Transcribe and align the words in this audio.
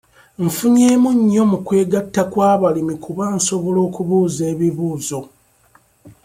Nfunyemu 0.45 1.09
nnyo 1.17 1.43
mu 1.51 1.57
kwegatta 1.65 2.21
kw'abalimi 2.31 2.95
kuba 3.03 3.25
nsobola 3.37 3.79
okubuuza 3.87 4.41
ebibuuzo. 4.53 5.19